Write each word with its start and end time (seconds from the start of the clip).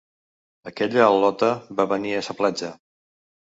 Aquella 0.71 1.03
al•lota 1.09 1.51
va 1.81 1.87
venir 1.93 2.17
a 2.17 2.25
sa 2.31 2.39
platja 2.43 2.75